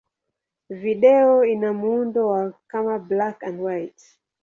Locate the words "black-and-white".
2.99-4.17